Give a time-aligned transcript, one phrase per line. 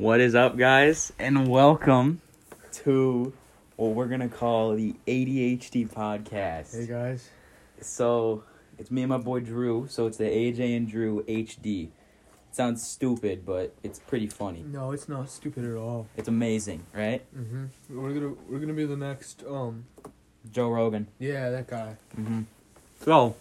[0.00, 1.12] What is up, guys?
[1.18, 2.22] And welcome
[2.84, 3.34] to
[3.76, 6.74] what we're gonna call the ADHD podcast.
[6.74, 7.28] Hey guys.
[7.82, 8.44] So
[8.78, 9.88] it's me and my boy Drew.
[9.90, 11.88] So it's the AJ and Drew HD.
[11.88, 11.90] It
[12.56, 14.62] sounds stupid, but it's pretty funny.
[14.66, 16.06] No, it's not stupid at all.
[16.16, 17.22] It's amazing, right?
[17.36, 18.00] Mm-hmm.
[18.00, 19.84] We're gonna we're gonna be the next um
[20.50, 21.08] Joe Rogan.
[21.18, 21.96] yeah that guy.
[22.18, 22.42] Mm-hmm.
[23.04, 23.36] So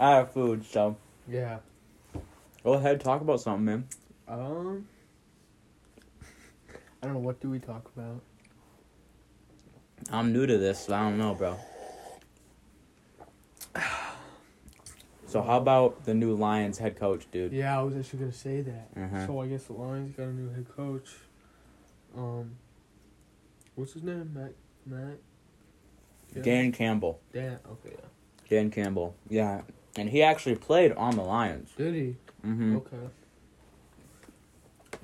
[0.00, 0.96] I have food, so
[1.28, 1.58] Yeah.
[2.64, 3.84] go ahead, talk about something, man.
[4.26, 4.88] Um.
[7.06, 8.20] I don't know what do we talk about.
[10.10, 11.56] I'm new to this, so I don't know, bro.
[15.28, 17.52] So how about the new Lions head coach, dude?
[17.52, 18.88] Yeah, I was actually gonna say that.
[18.96, 19.26] Uh-huh.
[19.26, 21.10] So I guess the Lions got a new head coach.
[22.16, 22.52] Um.
[23.74, 24.30] What's his name?
[24.32, 24.52] Matt.
[24.86, 25.18] Matt.
[26.34, 26.42] Yeah.
[26.42, 27.20] Dan Campbell.
[27.32, 27.58] Dan.
[27.70, 27.96] Okay.
[27.98, 28.48] Yeah.
[28.48, 29.16] Dan Campbell.
[29.28, 29.62] Yeah.
[29.96, 31.70] And he actually played on the Lions.
[31.76, 32.16] Did he?
[32.46, 32.76] Mm-hmm.
[32.76, 33.10] Okay.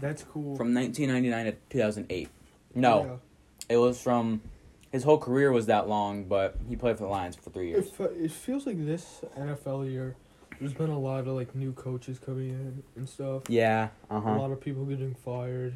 [0.02, 0.56] That's cool.
[0.56, 2.28] From 1999 to 2008.
[2.75, 3.20] No,
[3.69, 4.42] it was from.
[4.91, 7.86] His whole career was that long, but he played for the Lions for three years.
[7.86, 10.17] It, fe- it feels like this NFL year,
[10.61, 13.45] there's been a lot of like new coaches coming in and stuff.
[13.48, 13.89] Yeah.
[14.11, 14.30] uh huh.
[14.30, 15.75] A lot of people getting fired.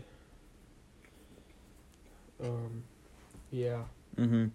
[2.42, 2.82] Um,
[3.50, 3.84] yeah.
[4.16, 4.46] Mm-hmm.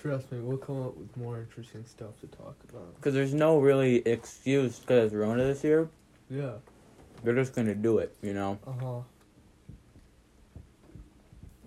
[0.00, 2.94] Trust me, we'll come up with more interesting stuff to talk about.
[2.96, 5.90] Because there's no really excuse because it's Rona this year.
[6.30, 6.52] Yeah.
[7.22, 8.58] They're just gonna do it, you know.
[8.66, 9.00] Uh huh.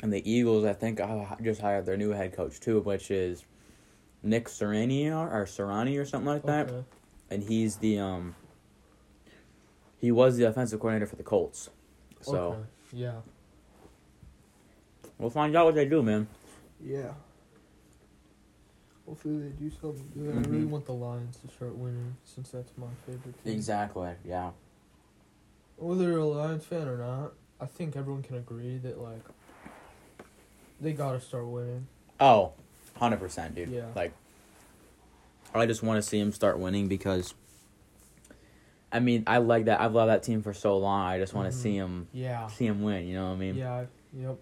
[0.02, 3.46] And the Eagles, I think, uh, just hired their new head coach too, which is
[4.24, 6.70] Nick Sirianni or, Sirianni or something like that.
[6.70, 6.84] Okay.
[7.30, 8.36] And he's the um.
[10.00, 11.70] He was the offensive coordinator for the Colts,
[12.20, 12.60] so Okay.
[12.94, 13.22] Yeah.
[15.18, 16.28] we'll find out what they do, man.
[16.84, 17.14] Yeah.
[19.06, 20.34] Hopefully they do something good.
[20.34, 20.70] I really Mhm.
[20.70, 23.54] want the Lions to start winning since that's my favorite team.
[23.54, 24.14] Exactly.
[24.24, 24.52] Yeah.
[25.78, 29.22] Whether you're a Lions fan or not, I think everyone can agree that like
[30.80, 31.88] they gotta start winning.
[32.20, 32.54] Oh,
[32.94, 33.70] 100 percent, dude.
[33.70, 33.88] Yeah.
[33.96, 34.14] Like,
[35.54, 37.34] I just want to see him start winning because.
[38.92, 39.82] I mean, I like that.
[39.82, 41.02] I've loved that team for so long.
[41.08, 41.62] I just want to Mhm.
[41.62, 42.48] see him Yeah.
[42.48, 43.08] see him win.
[43.08, 43.56] You know what I mean?
[43.56, 43.86] Yeah.
[44.16, 44.38] Yep.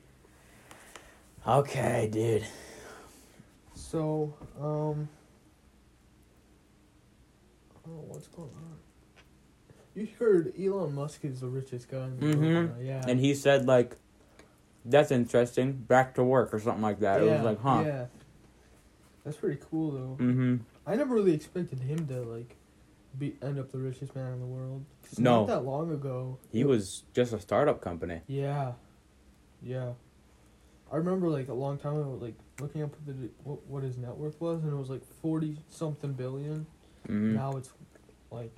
[1.48, 2.46] Okay, dude.
[3.92, 5.10] So, um,
[7.86, 8.78] oh, what's going on?
[9.94, 12.38] You heard Elon Musk is the richest guy in the world.
[12.38, 12.70] Mhm.
[12.70, 13.04] now, Yeah.
[13.06, 13.98] And he said like,
[14.86, 15.74] "That's interesting.
[15.74, 17.84] Back to work or something like that." It was like, huh.
[17.86, 18.06] Yeah.
[19.26, 20.24] That's pretty cool though.
[20.24, 20.56] Mm-hmm.
[20.88, 22.56] I never really expected him to like
[23.20, 24.86] be end up the richest man in the world.
[25.18, 25.42] No.
[25.42, 26.38] Not that long ago.
[26.50, 28.22] He was just a startup company.
[28.26, 28.72] Yeah.
[29.62, 29.92] Yeah.
[30.92, 33.14] I remember like a long time ago, like looking up the
[33.44, 36.66] what, what his net worth was, and it was like forty something billion.
[37.08, 37.72] hmm Now it's
[38.30, 38.56] like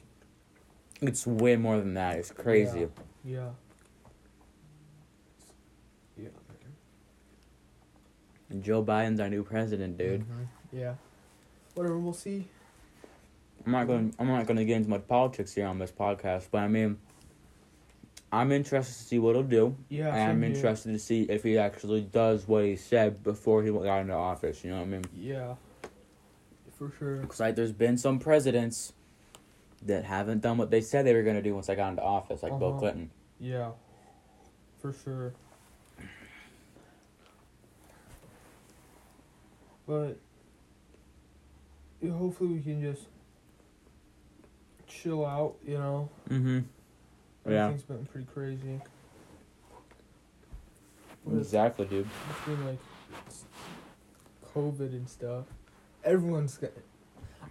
[1.02, 2.18] It's way more than that.
[2.18, 2.88] It's crazy.
[3.24, 3.50] yeah.
[6.18, 6.28] Yeah.
[8.50, 10.22] And Joe Biden's our new president, dude.
[10.22, 10.48] Mhm.
[10.72, 10.96] Yeah.
[11.76, 11.98] Whatever.
[11.98, 12.48] We'll see.
[13.66, 14.14] I'm not going.
[14.20, 16.98] I'm not going to get into much politics here on this podcast, but I mean,
[18.34, 19.76] I'm interested to see what he'll do.
[19.90, 20.08] Yeah.
[20.14, 24.00] and I'm interested to see if he actually does what he said before he got
[24.00, 24.64] into office.
[24.64, 25.06] You know what I mean?
[25.16, 25.54] Yeah.
[26.80, 27.18] For sure.
[27.18, 28.92] Because like, there's been some presidents
[29.86, 32.02] that haven't done what they said they were going to do once they got into
[32.02, 32.80] office, like Bill Uh-huh.
[32.80, 33.12] Clinton.
[33.40, 33.72] Yeah.
[34.82, 35.34] For sure.
[39.86, 40.18] But
[42.02, 43.04] yeah, hopefully we can just
[44.88, 46.10] chill out, you know.
[46.30, 46.60] Mm-hmm.
[47.46, 47.66] Yeah.
[47.66, 48.82] Everything's been pretty crazy.
[51.26, 52.08] With- Exactly, dude.
[52.46, 52.80] between like
[54.56, 55.46] COVID and stuff.
[56.04, 56.72] Everyone's got.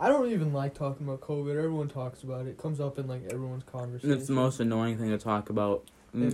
[0.00, 1.50] I don't even like talking about COVID.
[1.56, 2.50] Everyone talks about it.
[2.50, 4.12] It comes up in like everyone's conversation.
[4.12, 5.84] It's the most annoying thing to talk about.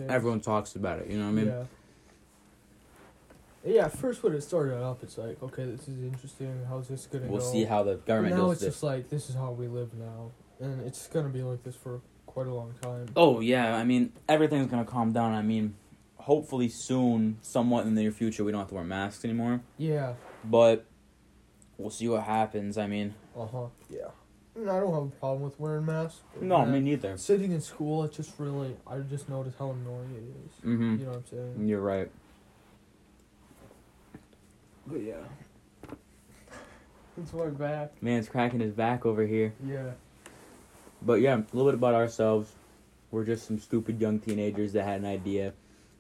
[0.09, 1.09] Everyone talks about it.
[1.09, 1.47] You know what I mean?
[1.47, 1.65] yeah.
[3.65, 6.65] Yeah, first when it started up, it's like, okay, this is interesting.
[6.69, 7.53] How's this gonna We'll go?
[7.53, 8.75] see how the But government now does it's this.
[8.75, 12.01] just like this is how we live now, and it's gonna be like this for
[12.29, 13.07] quite a long time.
[13.17, 15.33] Oh yeah, I mean everything's gonna calm down.
[15.35, 15.75] I mean,
[16.17, 19.61] hopefully soon, somewhat in the near future, we don't have to wear masks anymore.
[19.77, 20.15] Yeah.
[20.45, 20.85] But
[21.79, 22.79] we'll see what happens.
[22.79, 23.67] I mean, Uh huh.
[23.91, 24.09] Yeah.
[24.55, 26.21] I, mean, I don't have a problem with wearing masks.
[26.41, 27.17] no, me neither.
[27.17, 30.65] Sitting in school, it's just really, I just notice how annoying it is.
[30.69, 30.97] Mm-hmm.
[30.99, 31.69] You know what I'm saying?
[31.69, 32.11] You're right.
[34.87, 35.15] But yeah.
[37.21, 38.01] It's my back.
[38.03, 39.53] Man's cracking his back over here.
[39.65, 39.93] Yeah.
[41.03, 42.53] But yeah, a little bit about ourselves.
[43.11, 45.55] We're just some stupid young teenagers that had an idea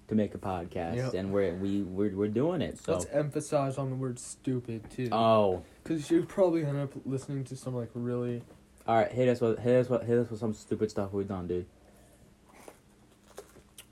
[0.08, 1.14] to make a podcast, Yep.
[1.14, 2.78] and we're we we're, we're doing it.
[2.78, 5.08] So Let's emphasize on the word stupid too.
[5.12, 8.42] oh, Because you'd probably end up listening to some like really
[8.86, 11.28] All right, hit us with hit us with hit us with some stupid stuff we've
[11.28, 11.66] done, dude.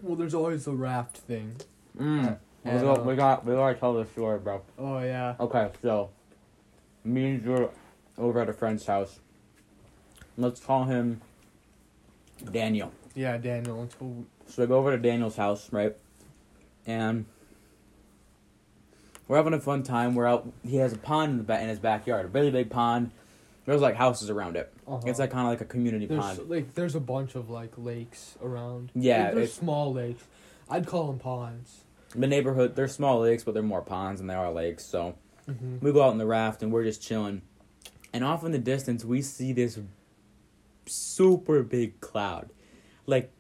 [0.03, 1.57] Well, there's always the raft thing.
[1.99, 2.39] Mm.
[2.65, 4.63] We got, uh, we got we gotta tell this story, bro.
[4.79, 5.37] Oh yeah.
[5.41, 6.11] Okay, so
[7.05, 7.71] me and Drew
[8.19, 9.21] over at a friend's house.
[10.37, 11.21] Let's call him
[12.53, 12.93] Daniel.
[13.15, 13.89] Yeah, Daniel.
[14.47, 15.97] So we go over to Daniel's house, right?
[16.87, 17.25] And
[19.29, 20.15] we're having a fun time.
[20.15, 20.47] We're out.
[20.65, 23.11] He has a pond in the ba- in his backyard, a really big pond.
[23.65, 24.73] There's like houses around it.
[24.87, 26.49] uh It's like kind of like a community there's pond.
[26.49, 28.93] like there's a bunch of like lakes around.
[28.95, 30.23] Yeah, Like, there's small lakes.
[30.71, 31.81] I'd call them ponds.
[32.15, 34.85] The neighborhood, they're small lakes, but they're more ponds than they are lakes.
[34.85, 35.17] So
[35.49, 35.77] Mm-hmm.
[35.81, 37.41] we go out in the raft and we're just chilling.
[38.13, 39.79] And off in the distance, we see this
[40.87, 42.51] super big cloud,
[43.07, 43.31] like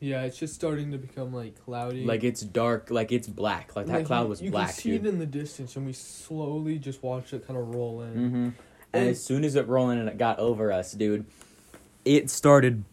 [0.00, 2.04] Yeah, it's just starting to become like cloudy.
[2.04, 4.74] like it's dark, like it's black, like that Like, cloud you- was you black, can
[4.76, 5.06] see dude.
[5.06, 8.10] it in the distance, and we slowly just watched it kind of roll in.
[8.14, 8.34] Mm-hmm.
[8.36, 8.54] And
[8.92, 11.24] And- as soon as it rolled in and it got over us, dude,
[12.04, 12.84] it started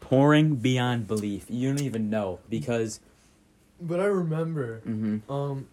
[0.00, 1.46] pouring beyond belief.
[1.48, 3.00] You don't even know because.
[3.80, 5.30] But I remember, Mm-hmm.
[5.32, 5.68] um,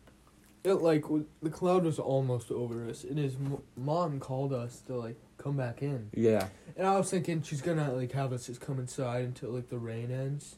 [0.64, 4.82] it like w- the cloud was almost over us, and his m- mom called us
[4.88, 6.48] to like come back in, Yeah.
[6.76, 9.78] and I was thinking she's gonna like have us just come inside until like the
[9.78, 10.56] rain ends.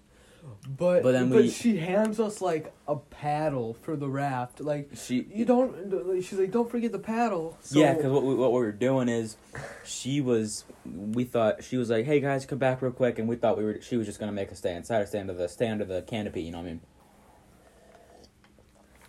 [0.66, 4.62] But But then but we- she hands us like a paddle for the raft.
[4.62, 5.28] Like She.
[5.34, 6.24] you don't.
[6.24, 7.58] She's like, don't forget the paddle.
[7.60, 9.36] So, yeah, because what we, what we were doing is,
[9.84, 13.36] she was, we thought she was like, "Hey guys, come back real quick," and we
[13.36, 15.50] thought we were, she was just gonna make us stay inside or stay under the
[15.50, 16.42] stay under the canopy.
[16.44, 16.82] You know what I mean?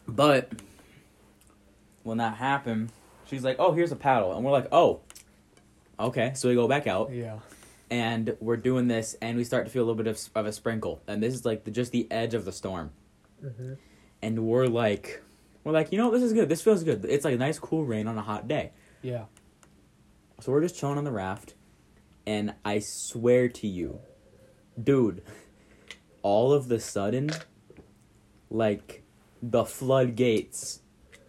[0.08, 0.50] But
[2.02, 2.90] when that happened,
[3.26, 5.00] she's like, "Oh, here's a paddle," and we're like, "Oh,
[6.00, 7.38] okay." So we go back out Yeah.
[7.90, 10.52] and we're doing this, and we start to feel a little bit of, of a
[10.52, 12.90] sprinkle, and this is like the, just the edge of the storm,
[13.44, 13.74] Mm-hmm.
[14.22, 15.22] and we're like,
[15.64, 16.48] we're like, you know, this is good.
[16.48, 17.04] This feels good.
[17.04, 18.72] It's like a nice, cool rain on a hot day.
[19.02, 19.24] Yeah.
[20.40, 21.54] So we're just chilling on the raft,
[22.26, 24.00] and I swear to you,
[24.82, 25.22] dude,
[26.22, 27.30] all of the sudden,
[28.50, 29.02] like
[29.42, 30.80] the floodgates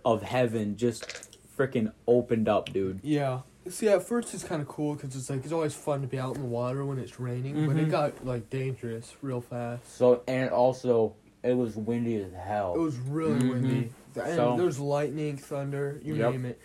[0.04, 3.00] of heaven just freaking opened up, dude.
[3.04, 3.42] Yeah.
[3.70, 6.18] See, at first it's kind of cool because it's like it's always fun to be
[6.20, 7.92] out in the water when it's raining, but it Mhm.
[7.92, 9.96] got like dangerous real fast.
[9.98, 11.14] So and also
[11.44, 12.74] it was windy as hell.
[12.76, 13.50] It was really Mhm.
[13.52, 13.92] windy.
[14.16, 16.32] And So- there's lightning, thunder, you Yep.
[16.34, 16.60] name it.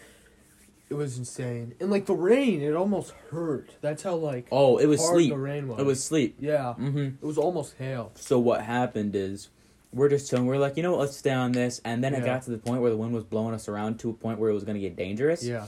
[0.89, 1.75] It was insane.
[1.81, 3.75] And like the rain, it almost hurt.
[3.83, 5.31] That's how like oh, it was hard sleep.
[5.33, 5.79] the rain was.
[5.79, 6.37] It was sleep.
[6.41, 6.75] yeah.
[6.79, 6.99] Mm-hmm.
[7.21, 8.13] It was almost hail.
[8.15, 9.49] So what happened is
[9.93, 10.47] we're just chilling.
[10.47, 11.81] We're like, you know what, let's stay on this.
[11.85, 14.11] And then it got to the point where the wind was blowing us around to
[14.11, 15.43] a point where it was gonna get dangerous.
[15.45, 15.67] Yeah.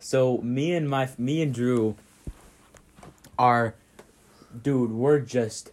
[0.00, 1.94] So me and my me and Drew
[3.38, 3.74] are
[4.62, 5.70] dude, we're just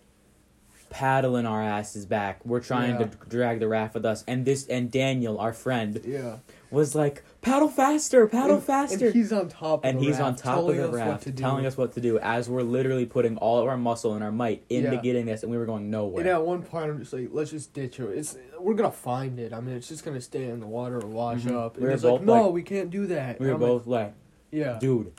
[0.89, 2.45] paddling our asses back.
[2.45, 3.07] We're trying Yeah.
[3.07, 4.23] to drag the raft with us.
[4.27, 6.37] And this and Daniel, our friend, Yeah.
[6.69, 9.05] Was like, paddle faster, paddle and, faster.
[9.07, 11.31] And he's on top of and the he's on raft, top of the raft, to
[11.31, 11.41] do.
[11.41, 14.31] telling us what to do as we're literally putting all of our muscle and our
[14.31, 15.01] might into Yeah.
[15.01, 16.21] getting this, and we were going nowhere.
[16.21, 18.09] And at one point, I'm just like, let's just ditch it.
[18.17, 19.53] It's we're gonna find it.
[19.53, 21.53] I mean, it's just gonna stay in the water or wash Mhm.
[21.55, 21.75] up.
[21.75, 23.39] And We were he's like, no, like- we can't do that.
[23.39, 24.13] we were I'm like, both like,
[24.51, 24.77] yeah.
[24.79, 25.13] dude,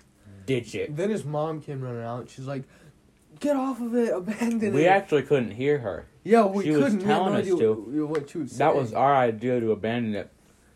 [0.46, 0.94] ditch it.
[0.96, 2.20] Then his mom came running out.
[2.22, 2.64] And She's like,
[3.40, 6.06] "Get off of it, abandon We it." We actually couldn't hear her.
[6.24, 7.00] yeah, we she couldn't.
[7.00, 8.06] had telling us to.
[8.06, 10.30] what- was That was our idea to abandon it.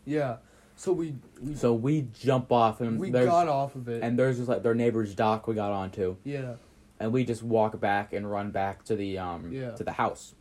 [0.05, 0.37] yeah.
[0.83, 4.03] So we we, So we jump off and we got off of it.
[4.03, 6.55] and there's just like their neighbor's dock we got onto, yeah.
[6.99, 9.71] and we just walk back and run back to the um Yeah.
[9.71, 10.35] to the house.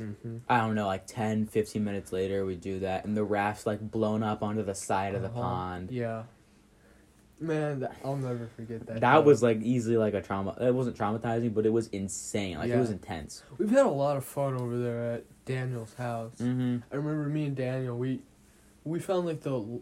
[0.00, 0.38] Mm-hmm.
[0.48, 3.82] I don't know, like 10, 15 minutes later, we do that, and the raft's like
[3.90, 5.90] blown up onto the side of the pond.
[5.90, 6.22] Yeah.
[7.38, 9.00] Man, that, I'll never forget that.
[9.00, 9.24] That time.
[9.26, 10.56] was like easily like a trauma.
[10.58, 12.56] It wasn't traumatizing, but it was insane.
[12.56, 13.42] Like it was intense.
[13.58, 16.36] We've had a lot of fun over there at Daniel's house.
[16.40, 16.78] Mm-hmm.
[16.90, 17.98] I remember me and Daniel.
[17.98, 18.22] We
[18.84, 19.80] we found like the.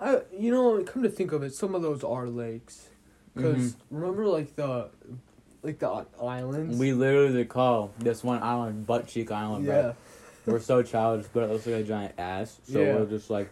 [0.00, 2.88] I you know come to think of it, some of those are lakes.
[3.34, 4.90] because remember like the
[5.62, 6.74] like the islands.
[6.74, 6.78] Mm-hmm.
[6.80, 9.82] We literally call this one island Butt Cheek Island, yeah.
[9.82, 9.94] bro.
[10.54, 12.58] We're so childish, but it looks like a giant ass.
[12.64, 12.96] So Yeah.
[12.96, 13.48] we're just like,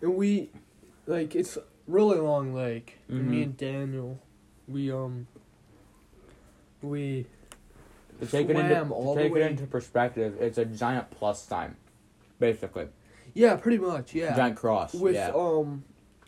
[0.00, 0.48] And we,
[1.06, 2.96] like, it's really long lake.
[3.08, 3.42] And me Mhm.
[3.44, 4.18] and Daniel,
[4.66, 5.26] we um,
[6.80, 7.26] we
[8.20, 11.76] to take it into to take it into perspective, it's a giant plus sign,
[12.38, 12.88] basically.
[13.36, 14.34] Yeah, pretty much yeah.
[14.34, 14.94] Giant cross.
[14.94, 15.30] With yeah.
[15.34, 15.84] um,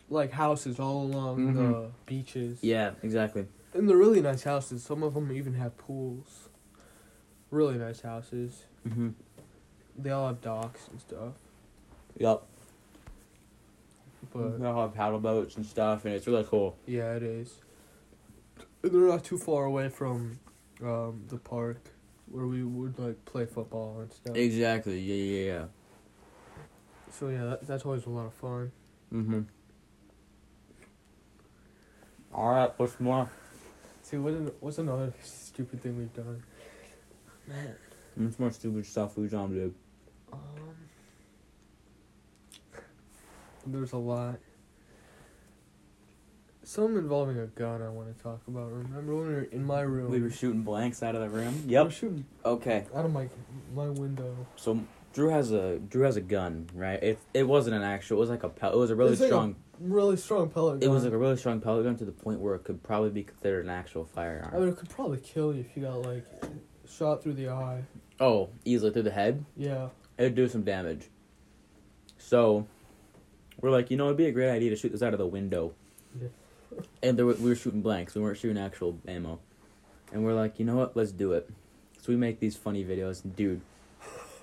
[0.09, 1.91] like houses all along the Mhm.
[2.05, 2.59] beaches.
[2.63, 3.45] yeah, exactly.
[3.73, 4.83] and they're really nice houses.
[4.83, 6.49] Some of them even have pools.
[7.51, 8.65] Really nice houses.
[8.87, 9.09] Mm-hmm.
[9.97, 11.33] They all have docks and stuff.
[12.17, 12.43] Yep.
[14.33, 16.77] But They all have paddle boats and stuff, and it's really cool.
[16.85, 17.61] yeah, it is.
[18.83, 20.39] And they're not too far away from
[20.81, 21.81] um, the park
[22.31, 24.35] where we would like play football and stuff.
[24.35, 24.99] Exactly.
[24.99, 25.65] Yeah, yeah, yeah.
[27.11, 28.71] So yeah, that, that's always a lot of fun.
[29.13, 29.41] Mm-hmm.
[32.33, 33.29] All right, what's more?
[34.03, 36.43] See, what what's another stupid thing we've done?
[37.47, 37.75] Man,
[38.15, 39.73] What's more stupid stuff we've done, dude?
[40.31, 40.39] um,
[43.65, 44.37] there's a lot.
[46.63, 48.71] Some involving a gun I want to talk about.
[48.71, 50.11] Remember when we were in my room?
[50.11, 51.63] We were shooting blanks out of the room.
[51.65, 51.85] Yep.
[51.85, 52.85] was shooting Okay.
[52.95, 53.27] out of my
[53.73, 54.35] my window.
[54.55, 54.79] So
[55.19, 57.03] Drew has a Drew has a gun, right?
[57.03, 58.15] It it wasn't an actual.
[58.15, 59.55] It was like a pel- It was a really It's like a strong.
[59.81, 60.79] Really strong pellet.
[60.79, 60.89] Gun.
[60.89, 63.09] It was like a really strong pellet gun to the point where it could probably
[63.09, 64.49] be considered an actual firearm.
[64.55, 66.25] I mean, it could probably kill you if you got like
[66.87, 67.83] shot through the eye.
[68.21, 69.43] oh, easily through the head.
[69.57, 69.89] Yeah.
[70.17, 71.09] It'd do some damage.
[72.17, 72.65] So,
[73.59, 75.27] we're like, you know, it'd be a great idea to shoot this out of the
[75.27, 75.73] window.
[76.17, 76.29] Yeah.
[77.03, 78.15] And there were, we were shooting blanks.
[78.15, 79.39] We weren't shooting actual ammo.
[80.13, 80.95] And we're like, you know what?
[80.95, 81.49] Let's do it.
[82.01, 83.25] So we make these funny videos.
[83.25, 83.59] And dude,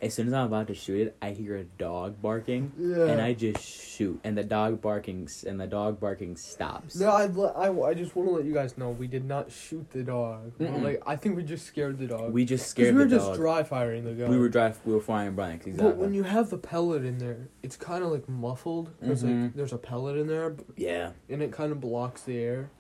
[0.03, 2.73] as soon as I'm about to shoot it, I hear a dog barking.
[2.79, 3.07] Yeah.
[3.07, 4.21] And I just shoot.
[4.25, 6.97] And the dog barking and the dog barking stops.
[6.97, 9.89] No, I'd I, I just want to let you guys know we did not shoot
[9.91, 10.57] the dog.
[10.59, 10.83] Mm-mm.
[10.83, 12.33] Like I think we just scared the dog.
[12.33, 13.37] We just scared we were just dog.
[13.37, 14.31] dry firing the gun.
[14.31, 14.79] we were drive.
[14.85, 15.67] We were firing blanks.
[15.67, 15.91] Exactly.
[15.93, 18.91] But when you have the pellet in there, it's kind of like muffled.
[19.01, 19.45] There's Mhm.
[19.45, 22.71] like there's a pellet in there, yeah, and it kind of blocks the air.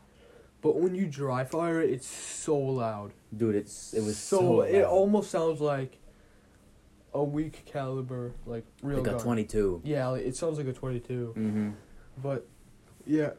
[0.62, 3.12] But when you dry fire it, it's so loud.
[3.36, 4.60] dude, it's it was so, so.
[4.62, 5.98] it almost sounds like
[7.14, 9.14] a weak caliber, like real like gun.
[9.14, 9.82] a twenty-two.
[9.84, 11.34] Yeah, like, it sounds like a twenty two.
[11.36, 11.70] Mm-hmm.
[12.22, 12.46] But
[13.06, 13.30] yeah,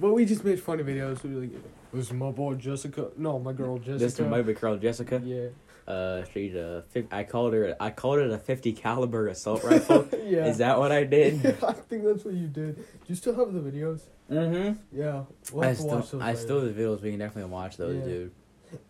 [0.00, 1.22] but we just made funny videos.
[1.22, 1.52] We were like,
[1.92, 3.08] this is my boy Jessica.
[3.16, 3.98] No, my girl Jessica.
[3.98, 5.20] This is my big girl Jessica.
[5.24, 5.48] Yeah.
[5.86, 6.84] Uh, she's a.
[7.10, 7.76] I called her.
[7.80, 10.08] I called it a fifty caliber assault rifle.
[10.24, 10.46] yeah.
[10.46, 11.44] Is that what I did?
[11.62, 12.76] I think that's what you did.
[12.76, 14.02] Do you still have the videos?
[14.30, 14.78] mm-hmm.
[14.96, 15.24] Yeah.
[15.52, 16.38] We'll I still, I later.
[16.38, 17.02] still have the videos.
[17.02, 18.04] We can definitely watch those, Yeah.
[18.04, 18.32] dude.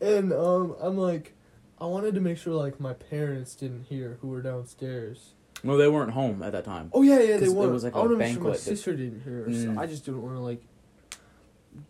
[0.00, 1.34] And um, I'm like,
[1.82, 5.32] I wanted to make sure like my parents didn't hear who were downstairs.
[5.64, 6.90] No, they weren't home at that time.
[6.92, 7.68] Oh yeah, yeah, they it were.
[7.70, 9.46] was like I want a to make sure my banquet sister didn't hear.
[9.48, 9.74] Mm.
[9.74, 10.62] So I just didn't want to like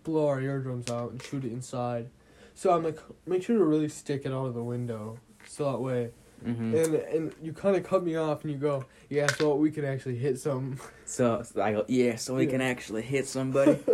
[0.03, 2.09] blow our eardrums out and shoot it inside.
[2.55, 5.79] So I'm like, make sure to really stick it out of the window, so that
[5.79, 6.11] way.
[6.43, 6.75] Mm-hmm.
[6.75, 9.85] And and you kind of cut me off and you go, yeah, so we can
[9.85, 10.79] actually hit some.
[11.05, 12.51] So, so I go, yeah, so we Yeah.
[12.53, 13.79] can actually hit somebody.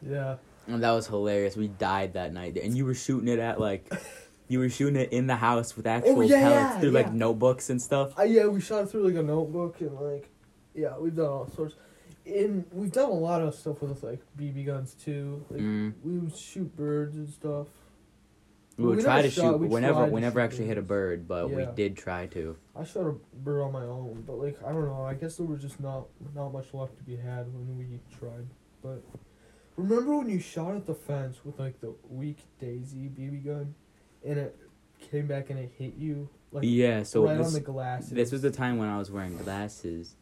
[0.00, 0.36] Yeah.
[0.66, 1.56] and that was hilarious.
[1.56, 3.92] We died that night, and you were shooting it at like,
[4.48, 6.98] you were shooting it in the house with actual Oh, yeah, pellets yeah, through yeah.
[7.02, 8.18] like notebooks and stuff.
[8.18, 10.28] Uh, yeah, we shot it through like a notebook and like,
[10.74, 11.74] yeah, we've done all sorts.
[12.26, 15.44] And we've done a lot of stuff with like BB guns too.
[15.50, 15.94] Like Mm.
[16.04, 17.68] we would shoot birds and stuff.
[18.76, 21.26] We would we try to shot- shoot, whenever, we never shoot actually hit a bird,
[21.26, 22.56] but we did try to.
[22.76, 25.04] I shot a bird on my own, but like I don't know.
[25.04, 28.46] I guess there was just not not much luck to be had when we tried.
[28.82, 29.02] But
[29.76, 33.74] remember when you shot at the fence with like the weak Daisy BB gun,
[34.24, 34.58] and it
[35.10, 38.10] came back and it hit you like yeah, so right this, on the glasses.
[38.10, 40.14] this was the time when I was wearing glasses,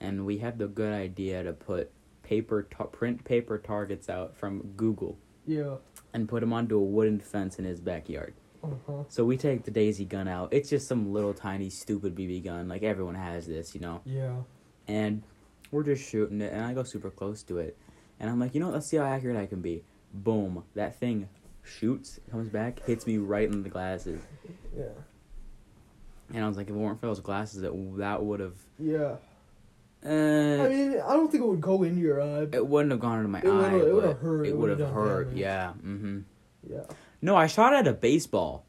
[0.00, 1.90] and we had the good idea to put
[2.22, 5.74] paper ta- print paper targets out from Google yeah.
[6.14, 8.32] and put them onto a wooden fence in his backyard.
[8.62, 9.04] Uh huh.
[9.08, 10.48] So we take the Daisy gun out.
[10.52, 14.00] It's just some little tiny stupid BB gun, like everyone has this, you know.
[14.06, 14.36] Yeah.
[14.88, 15.22] And
[15.70, 17.76] we're just shooting it, and I go super close to it,
[18.18, 19.82] and I'm like, you know, let's see how accurate I can be.
[20.14, 20.64] Boom!
[20.74, 21.28] That thing
[21.64, 24.20] shoots, comes back, hits me right in the glasses,
[24.76, 24.84] Yeah.
[26.32, 28.54] and I was like, if it weren't for those glasses, that that would have.
[28.78, 29.16] Yeah.
[30.06, 32.46] Uh, I mean, I don't think it would go into your eye.
[32.52, 33.74] it wouldn't have gone into my It eye.
[33.76, 35.24] it would've hurt, It would would've hurt.
[35.28, 35.38] damage.
[35.40, 35.72] Yeah.
[35.82, 36.18] Mm-hmm.
[36.70, 36.82] Yeah.
[37.22, 38.66] No, I shot at a baseball.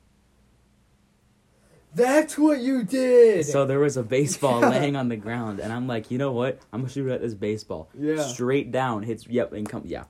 [1.93, 3.45] That's what you did.
[3.45, 4.69] So there was a baseball Yeah.
[4.69, 6.59] laying on the ground, and I'm like, you know what?
[6.73, 7.89] I'm gonna shoot at this baseball.
[7.97, 8.21] yeah.
[8.21, 9.27] Straight down, hits.
[9.27, 9.83] Yep, and come.
[9.85, 10.03] Yeah.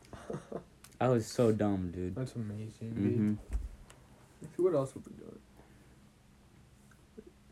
[1.05, 2.15] I was so dumb, dude.
[2.15, 2.93] That's amazing.
[2.97, 3.33] Mm-hmm.
[4.41, 5.37] Let's what else have we done?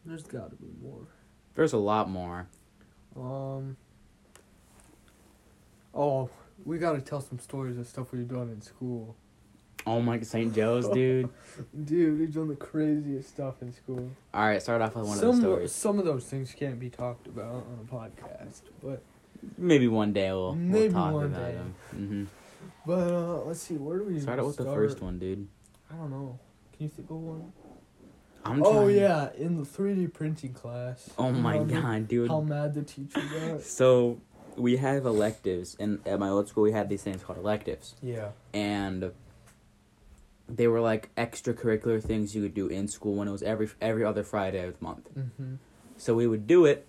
[0.05, 1.05] There's got to be more.
[1.53, 2.48] There's a lot more.
[3.15, 3.77] Um.
[5.93, 6.31] Oh,
[6.65, 9.15] we got to tell some stories of stuff we've done in school.
[9.86, 10.55] Oh my St.
[10.55, 11.29] Joe's, dude.
[11.86, 14.10] Dude, we've done the craziest stuff in school.
[14.33, 15.72] All right, start off with one some of the stories.
[15.74, 19.03] some of those things can't be talked about on a podcast, but
[19.57, 21.51] Maybe one day we'll, Maybe we'll talk one about day.
[21.53, 21.75] them.
[21.91, 22.42] hmm
[22.86, 23.75] but uh, let's see.
[23.75, 25.48] Where do we Start out with the first one, dude.
[25.92, 26.40] I don't know.
[26.75, 27.52] Can you think of one?
[28.46, 31.10] I'm Oh trying- yeah, in the 3D printing class.
[31.18, 32.30] Oh my god, dude.
[32.30, 33.62] How mad the teacher got.
[33.63, 34.20] So
[34.58, 38.30] we have electives, and at my old school we had these things called electives, Yeah.
[38.54, 39.12] and
[40.50, 44.04] they were like extracurricular things you could do in school when it was every every
[44.04, 45.10] other Friday of the month.
[45.18, 45.56] Mm-hmm.
[45.98, 46.86] So we would do it,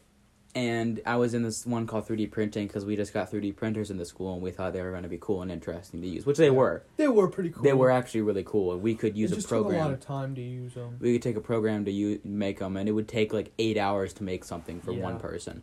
[0.55, 3.91] and I was in this one called 3D printing because we just got 3D printers
[3.91, 6.07] in the school, and we thought they were going to be cool and interesting to
[6.07, 6.51] use, which they Yeah.
[6.53, 6.83] were.
[6.97, 7.63] They were pretty cool.
[7.65, 9.71] They were actually really cool, and we could use it a just took a lot
[9.71, 9.91] program.
[9.95, 10.97] of time to use them.
[11.01, 13.77] We could take a program to use, make them, and it would take like eight
[13.77, 15.63] hours to make something for one person.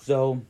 [0.00, 0.42] So,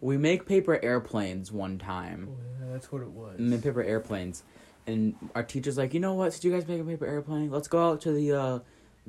[0.00, 2.28] we make paper airplanes one time.
[2.30, 3.38] Oh, yeah, that's what it was.
[3.38, 4.42] Made paper airplanes,
[4.86, 6.32] and our teacher's like, you know what?
[6.32, 8.58] Since you guys make a paper airplane, let's go out to the uh,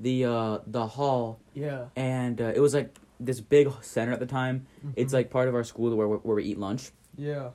[0.01, 1.86] the uh, the hall, Yeah.
[1.96, 4.65] and uh, it was like this big center at the time.
[4.96, 5.15] It's Mhm.
[5.18, 6.91] like part of our school where where we eat lunch.
[7.18, 7.50] Yeah.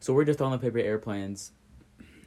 [0.00, 1.52] So we're just throwing the paper airplanes,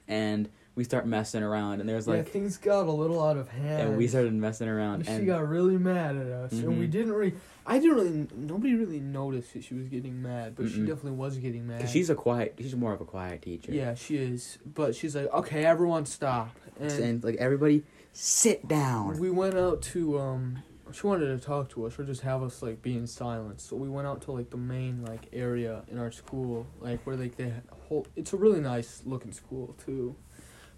[0.07, 3.47] and we start messing around, and there's yeah, like, things got a little out of
[3.49, 3.81] hand.
[3.89, 6.87] and we started messing around, And around, she got really mad at us, and we
[6.87, 6.91] Mhm.
[6.91, 7.33] didn't really.
[7.65, 8.27] I didn't really.
[8.37, 10.87] Nobody really noticed that she was getting mad, but she Mm-mm.
[10.87, 11.89] definitely was getting mad.
[11.89, 13.71] she's a quiet, she's more of a quiet teacher.
[13.73, 14.59] Yeah, she is.
[14.73, 16.55] But she's like, okay, everyone stop.
[16.79, 17.83] And, and like everybody,
[18.13, 19.19] sit down.
[19.19, 20.63] we went out to um.
[20.93, 23.61] She wanted to talk to us or just have us like be in silence.
[23.61, 27.17] So we went out to like the main like area in our school, like where
[27.17, 27.51] like they
[27.89, 28.07] hold.
[28.15, 30.15] It's a really nice looking school too,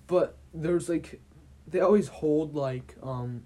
[0.07, 1.21] but there's like,
[1.67, 3.43] they always hold like um,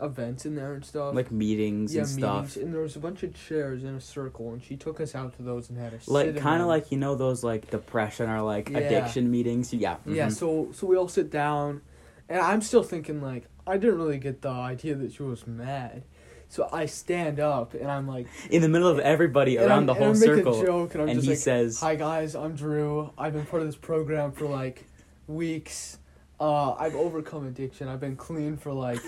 [0.00, 1.16] events in there and stuff.
[1.16, 2.34] like meetings yeah, and stuff.
[2.44, 5.16] meetings, and there was a bunch of chairs in a circle, and she took us
[5.16, 8.30] out to those and had us like kind of like you know those like depression
[8.30, 8.78] or like Yeah.
[8.78, 9.74] addiction meetings.
[9.74, 9.96] Yeah.
[10.06, 10.32] Yeah, mhm.
[10.32, 11.82] so so we all sit down,
[12.28, 16.04] and I'm still thinking like I didn't really get the idea that she was mad,
[16.48, 19.94] so I stand up and I'm like in the middle of everybody around I'm, the
[19.94, 23.10] whole circle, a joke, and I'm and just he like, says, "Hi guys, I'm Drew.
[23.16, 24.84] I've been part of this program for like
[25.26, 25.98] weeks.
[26.40, 27.88] Uh, I've overcome addiction.
[27.88, 29.00] I've been clean for like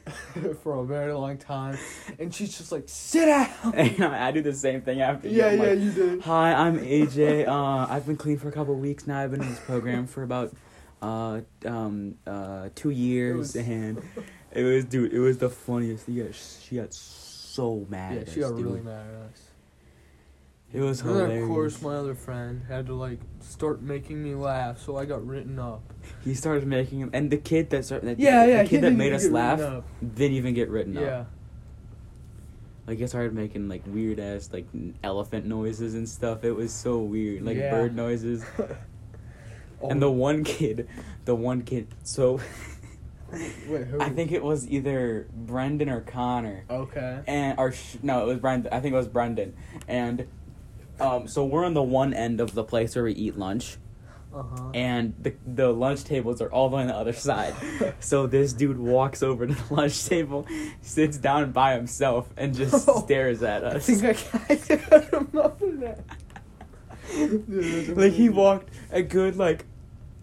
[0.62, 1.78] for a very long time."
[2.18, 5.28] And she's just like, "Sit down." and I do the same thing after.
[5.28, 5.38] you.
[5.38, 6.22] yeah, I'm yeah, like, you did.
[6.22, 7.46] Hi, I'm AJ.
[7.46, 9.20] Uh, I've been clean for a couple weeks now.
[9.20, 10.52] I've been in this program for about
[11.02, 14.02] uh um uh two years, was- and
[14.52, 15.12] it was dude.
[15.12, 16.06] It was the funniest.
[16.06, 18.14] She got she got so mad.
[18.14, 18.66] Yeah, at she us, got dude.
[18.66, 19.42] really mad at us.
[20.72, 21.42] It was And then, hilarious.
[21.42, 25.26] of course, my other friend had to like start making me laugh, so I got
[25.26, 25.82] written up.
[26.22, 28.92] He started making him, and the kid that started, that, Yeah, the yeah, kid that
[28.92, 29.58] made us laugh
[30.00, 31.02] didn't even get written up.
[31.02, 31.24] Yeah,
[32.86, 34.66] Like he started making like weird ass like
[35.02, 36.44] elephant noises and stuff.
[36.44, 37.70] It was so weird, like Yeah.
[37.72, 38.44] bird noises.
[39.82, 40.88] Oh, And the one kid,
[41.24, 41.88] the one kid.
[42.02, 42.40] So
[43.68, 44.00] wait, who?
[44.00, 47.20] I think it was either Brendan or Connor, Okay.
[47.26, 48.72] and or sh- no, it was Brendan.
[48.72, 49.54] I think it was Brendan,
[49.88, 50.26] and
[51.00, 53.78] um, so we're on the one end of the place where we eat lunch,
[54.34, 54.70] Uh huh.
[54.74, 57.54] and the the lunch tables are all the way on the other side.
[58.00, 60.46] so this dude walks over to the lunch table,
[60.82, 63.86] sits down by himself, and just Oh, stares at us.
[63.86, 64.40] think I can.
[64.50, 66.04] I think I remember that.
[67.96, 69.64] Like he walked a good like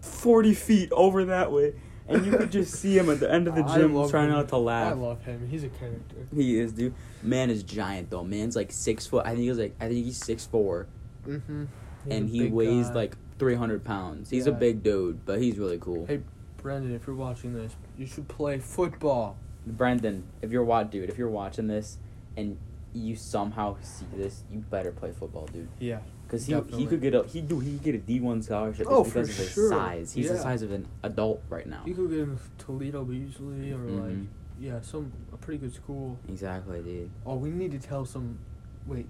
[0.08, 1.74] forty feet over that way,
[2.08, 4.32] and you could just see him at the end of the gym trying him.
[4.34, 4.92] not to laugh.
[4.92, 5.46] I love him.
[5.50, 6.16] He's a character.
[6.34, 6.94] He is, dude.
[7.22, 8.24] Man is giant though.
[8.24, 9.24] Man's like six foot.
[9.26, 9.74] I think he's like.
[9.80, 10.86] I think he's six four,
[11.26, 11.64] Mm-hmm.
[12.10, 14.30] and he weighs like three hundred pounds.
[14.30, 16.06] He's a big dude, but he's really cool.
[16.06, 16.20] Hey,
[16.56, 19.36] Brendan, if you're watching this, you should play football.
[19.66, 21.98] Brendan, if you're watch, dude, if you're watching this,
[22.36, 22.56] and
[22.94, 25.68] you somehow see this, you better play football, dude.
[25.78, 25.98] Yeah.
[26.28, 26.80] Because he Definitely.
[26.80, 29.02] he could get a he do he could get a D one scholarship just Oh,
[29.02, 29.70] because for of his sure.
[29.70, 30.12] size.
[30.12, 31.80] He's the size of an adult right now.
[31.86, 34.26] You could get him Toledo Beasley or like Mhm.
[34.60, 36.18] yeah, some a pretty good school.
[36.28, 37.08] Exactly, dude.
[37.24, 38.38] Oh, we need to tell some.
[38.86, 39.06] Wait,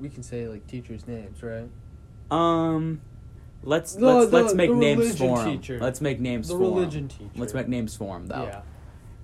[0.00, 1.68] we can say like teachers' names, right?
[2.30, 3.00] Um,
[3.64, 5.58] let's The- let's the- let's make names for 'em.
[5.58, 5.80] teacher.
[5.80, 7.30] Let's make names the for religion teacher.
[7.36, 8.44] Let's make names for him though.
[8.44, 8.62] Yeah.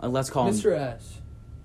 [0.02, 0.54] Uh, let's call him.
[0.54, 0.72] Mr.
[0.72, 1.20] S.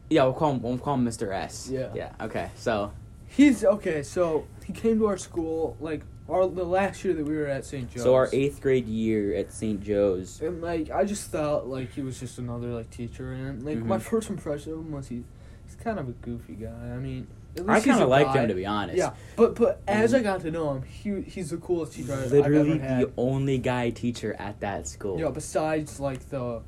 [0.10, 0.62] Yeah, we'll call him.
[0.62, 1.32] We'll call him Mr.
[1.34, 1.68] S.
[1.72, 1.90] Yeah.
[1.96, 2.12] Yeah.
[2.22, 2.52] Okay.
[2.56, 2.92] So
[3.28, 4.02] He's okay.
[4.02, 7.64] So he came to our school like our the last year that we were at
[7.66, 7.90] St.
[7.90, 8.04] Joe's.
[8.04, 9.82] so our eighth grade year at St.
[9.82, 10.42] Joe's.
[10.42, 13.98] And like I just thought like he was just another like teacher and like my
[13.98, 14.02] Mhm.
[14.02, 15.24] first impression of him was he
[15.66, 16.70] he's kind of a goofy guy.
[16.94, 18.42] I mean, at I least he's kind of liked guy.
[18.42, 18.98] him to be honest.
[18.98, 20.18] Yeah, but but as Mhm.
[20.18, 23.02] I got to know him, he he's the coolest teacher Literally ever had.
[23.02, 25.20] the only guy teacher at that school.
[25.20, 26.62] Yeah, besides like the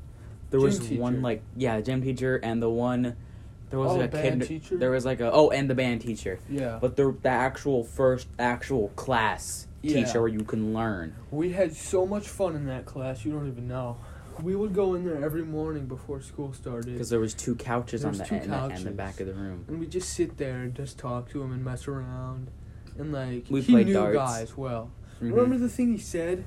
[0.50, 3.16] there was gym one like yeah, gym teacher and the one
[3.70, 4.76] there was Oh, a band kid teacher?
[4.76, 6.38] there was like a oh and the band teacher.
[6.48, 6.78] yeah.
[6.80, 10.04] But the the actual first actual class Yeah.
[10.04, 11.14] teacher where you can learn.
[11.30, 13.96] We had so much fun in that class, you don't even know.
[14.42, 16.92] We would go in there every morning before school started.
[16.92, 18.84] Because there was two couches There on the two end and the couches.
[18.96, 19.64] back of the room.
[19.66, 22.48] And we just sit there and just talk to him and mess around.
[22.98, 24.16] And like We he played knew darts.
[24.16, 24.90] guys well.
[25.20, 25.30] Mhm.
[25.32, 26.44] Remember the thing he said?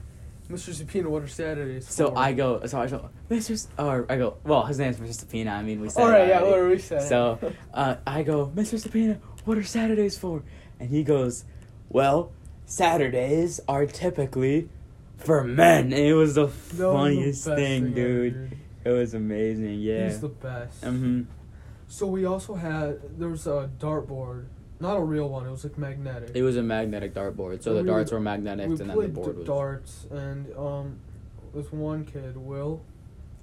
[0.52, 0.70] Mr.
[0.74, 3.52] Zapina, what are Saturdays So for?" I go, so I go, Mr.
[3.52, 5.26] S- or I go, well, his name's Mr.
[5.26, 5.52] Stapina.
[5.52, 6.02] I mean, we said.
[6.04, 7.08] All right, yeah, what are we saying?
[7.08, 7.40] So
[7.74, 8.80] uh, I go, Mr.
[8.82, 10.44] Stapina, what are Saturdays for?
[10.80, 11.46] And he goes,
[11.90, 12.32] well,
[12.66, 14.70] Saturdays are typically
[15.18, 15.86] for men.
[15.86, 18.58] And it was the That was the funniest thing, ever, dude.
[18.84, 19.80] It was amazing.
[19.80, 20.06] Yeah.
[20.06, 20.84] He's the best.
[20.84, 21.24] hmm
[21.88, 24.46] So we also had there was a dartboard,
[24.82, 25.46] not a real one.
[25.46, 26.32] It was like magnetic.
[26.34, 28.94] It was a magnetic dartboard, so We the darts were magnetic, we and then the
[28.94, 29.48] played board d- was.
[29.48, 31.00] darts, and um,
[31.54, 32.82] this one kid, Will,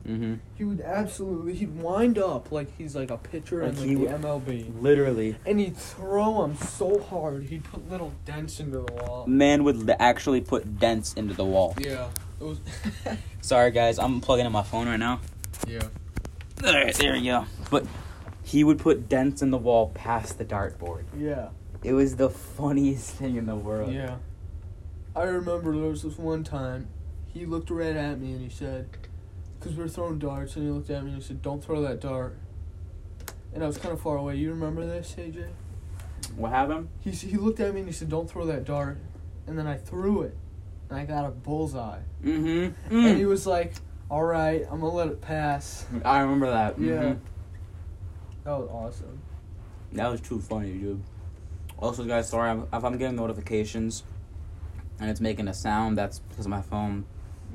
[0.07, 0.35] Mm-hmm.
[0.55, 3.95] He would absolutely he'd wind up like he's like a pitcher Like in like he
[3.97, 8.93] the MLB, Literally, and he'd throw them so hard he'd put little dents into the
[8.95, 9.27] wall.
[9.27, 11.75] man would li- actually put dents into the wall.
[11.81, 12.09] Yeah,
[12.41, 12.61] it was.
[13.43, 15.21] Sorry, guys, I'm plugging in my phone right now.
[15.67, 15.83] yeah.
[16.65, 17.45] All right, there we go.
[17.71, 17.85] But
[18.49, 21.05] he would put dents in the wall past the dartboard.
[21.17, 21.49] Yeah.
[21.85, 23.93] It was the funniest thing in the world.
[23.93, 24.17] Yeah.
[25.15, 26.89] I remember there was this one time
[27.27, 28.89] he looked right at me and he said,
[29.59, 31.83] because we were throwing darts, and he looked at me and he said, "Don't throw
[31.83, 32.37] that dart."
[33.53, 34.37] And I was kind of far away.
[34.37, 35.49] You remember this, AJ?
[36.37, 36.89] What happened?
[37.01, 38.99] He he looked at me and he said, "Don't throw that dart,"
[39.47, 40.37] and then I threw it,
[40.89, 42.01] and I got a bullseye.
[42.25, 42.95] Mm-hmm.
[42.95, 43.75] And he was like,
[44.09, 46.79] "All right, I'm gonna let it pass." I remember that.
[46.79, 47.15] Yeah.
[48.45, 49.21] That was awesome.
[49.93, 51.03] That was too funny, dude.
[51.79, 54.03] Also, guys, sorry I'm, if I'm getting notifications
[55.01, 55.97] and it's making a sound.
[55.97, 57.05] That's because of my phone.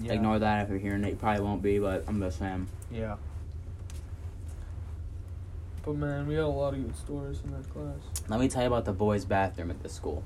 [0.01, 0.13] Yeah.
[0.13, 1.09] Ignore that if you're hearing it.
[1.11, 2.67] You probably won't be, but I'm just saying.
[2.91, 3.17] Yeah.
[5.83, 7.97] But man, we had a lot of good stories in that class.
[8.29, 10.23] Let me tell you about the boys' bathroom at this school.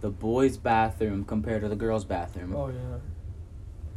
[0.00, 2.98] The boys' bathroom compared to the girls' bathroom Oh yeah.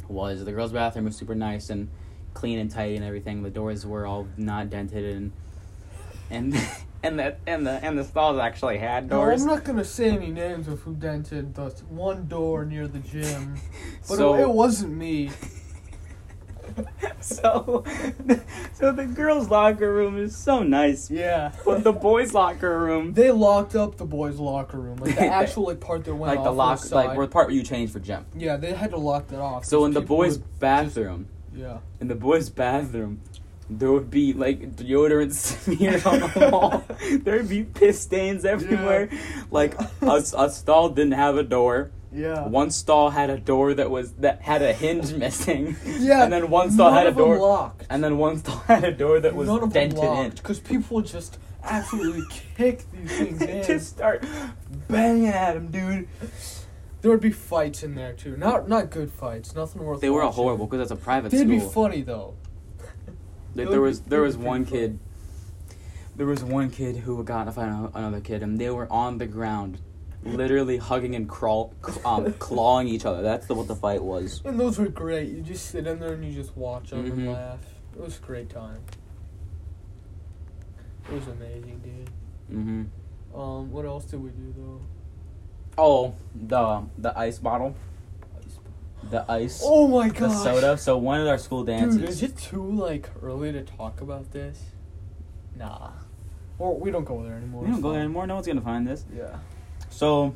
[0.08, 1.88] was the girls' bathroom was super nice and
[2.38, 3.42] clean and tight and everything.
[3.42, 5.32] The doors were all not dented and
[6.30, 6.54] and
[7.02, 9.42] and the and the and the stalls actually had No, doors.
[9.42, 13.56] I'm not gonna say any names of who dented the one door near the gym,
[14.08, 15.30] but so it, it wasn't me.
[17.20, 17.82] so
[18.74, 21.50] so the girls' locker room is so nice, Yeah.
[21.64, 25.64] but the boys' locker room, They locked up the boys' locker room, like the actual
[25.64, 27.90] like part that went like the lock, the like where the part where you change
[27.90, 28.26] for gym.
[28.36, 29.64] yeah, they had to lock that off.
[29.64, 31.26] So in the boys' bathroom,
[31.58, 33.20] yeah, in the boys' bathroom,
[33.68, 36.84] there would be like deodorant smeared on the wall.
[37.24, 39.10] There'd be piss stains everywhere.
[39.50, 41.90] Like a, a stall didn't have a door.
[42.12, 45.76] yeah, One stall had a door that was that had a hinge missing.
[45.84, 46.22] yeah.
[46.24, 47.38] And then one stall had a them door.
[47.38, 47.84] locked.
[47.90, 50.30] And then one stall had a door that was None dented them in.
[50.30, 52.22] because people just absolutely
[52.56, 53.64] kick these things in.
[53.66, 54.24] Just start
[54.88, 56.08] banging at him, dude.
[57.00, 58.36] There would be fights in there too.
[58.36, 59.54] Not not good fights.
[59.54, 60.00] Nothing worth.
[60.00, 60.34] They were watching.
[60.34, 61.40] horrible because it's a private school.
[61.40, 62.34] They'd be funny though.
[63.54, 64.98] Like, there was there was one kid.
[66.16, 68.86] There was one kid who got in a fight with another kid, and they were
[68.92, 69.80] on the ground,
[70.24, 73.22] literally hugging and crawl, um, clawing each other.
[73.22, 74.42] That's the, what the fight was.
[74.44, 75.28] And those were great.
[75.30, 77.12] You just sit in there and you just watch them Mhm.
[77.12, 77.60] and laugh.
[77.96, 78.80] It was a great time.
[81.10, 82.10] It was amazing, dude.
[82.56, 82.84] hmm
[83.38, 84.80] Um, what else did we do though?
[85.78, 87.74] Oh, the the ice bottle,
[89.10, 90.16] the ice, Oh my god.
[90.30, 90.78] the soda.
[90.78, 91.98] So one of our school dances.
[92.00, 94.60] Dude, is it too like early to talk about this?
[95.56, 95.90] Nah.
[96.58, 97.62] Or we don't go there anymore.
[97.62, 98.26] we don't go there anymore.
[98.26, 99.04] No one's gonna find this.
[99.16, 99.36] Yeah.
[99.90, 100.34] So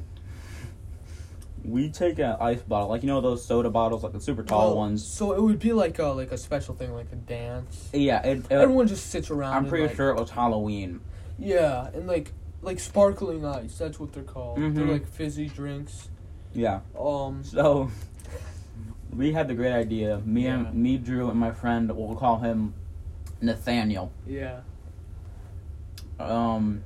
[1.64, 4.72] we take an ice bottle, like you know those soda bottles, like the super tall
[4.72, 5.05] Oh, ones.
[5.05, 7.88] So it would be like a like a special thing, like a dance.
[7.92, 9.55] Yeah, it, it- Everyone just sits around.
[9.55, 11.00] I'm pretty like- sure it was Halloween.
[11.38, 13.77] Yeah, and like like sparkling ice.
[13.79, 14.59] That's what they're called.
[14.59, 14.90] They're Mhm.
[14.90, 16.09] like fizzy drinks.
[16.55, 16.81] Yeah.
[16.98, 17.42] Um.
[17.44, 17.90] So
[19.14, 20.18] we had the great idea.
[20.25, 20.55] Me Yeah.
[20.66, 21.90] and me, Drew, and my friend.
[21.94, 22.75] We'll call him
[23.40, 24.12] Nathaniel.
[24.27, 24.61] Yeah.
[26.20, 26.83] Um.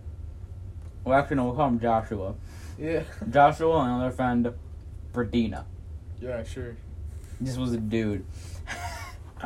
[1.04, 1.44] Well, actually, no.
[1.46, 2.34] We'll call him Joshua.
[2.78, 3.02] Yeah.
[3.30, 4.52] Joshua and another friend,
[5.12, 5.64] Bradina.
[6.20, 6.42] Yeah.
[6.44, 6.76] Sure.
[7.40, 8.24] This was a dude.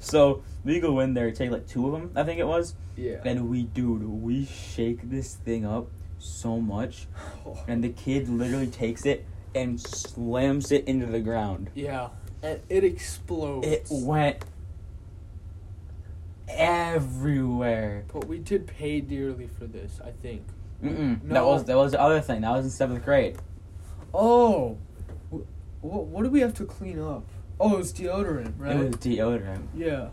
[0.00, 3.20] so we go in there, take like two of them, I think it was, Yeah.
[3.24, 7.06] and we, dude, we shake this thing up so much,
[7.68, 11.70] and the kid literally takes it and slams it into the ground.
[11.74, 12.08] yeah.
[12.42, 13.66] And it explodes.
[13.66, 14.44] It went
[16.48, 18.04] everywhere.
[18.12, 20.00] But we did pay dearly for this.
[20.04, 20.42] I think.
[20.84, 21.26] Mm-mm.
[21.30, 22.42] That was that was the other thing.
[22.42, 23.36] That was in seventh grade.
[24.12, 24.76] Oh.
[25.80, 27.26] What what do we have to clean up?
[27.58, 28.76] Oh, it was deodorant, right?
[28.76, 30.08] It was deodorant, yeah.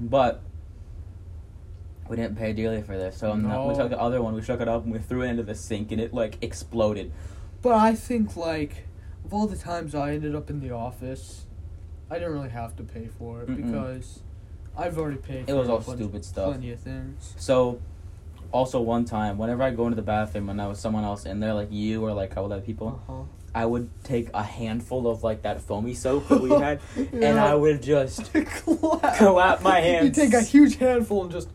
[0.00, 0.42] but
[2.08, 3.16] we didn't pay dearly for this.
[3.18, 3.68] So no.
[3.68, 5.54] we took the other one, we shook it up, and we threw it into the
[5.54, 7.12] sink, and it like exploded.
[7.62, 8.88] But I think like
[9.24, 11.44] of all the times I ended up in the office,
[12.10, 13.66] I didn't really have to pay for it Mm-mm.
[13.66, 14.20] because
[14.76, 15.44] I've already paid.
[15.46, 16.52] For it was all bunch- stupid stuff.
[16.52, 17.34] Plenty of things.
[17.36, 17.80] So,
[18.52, 21.40] also one time, whenever I go into the bathroom and I was someone else in
[21.40, 23.22] there, like you or like a couple other people, Uh-huh.
[23.54, 27.54] I would take a handful of like that foamy soap that we had, and I
[27.54, 29.16] would just clap.
[29.16, 30.04] clap my hands.
[30.18, 31.48] You take a huge handful and just,